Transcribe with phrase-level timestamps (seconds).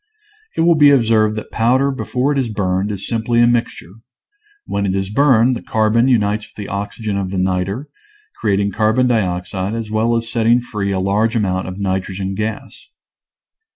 [0.57, 3.91] It will be observed that powder before it is burned is simply a mixture;
[4.65, 7.87] when it is burned the carbon unites with the oxygen of the niter,
[8.41, 12.87] creating carbon dioxide as well as setting free a large amount of nitrogen gas.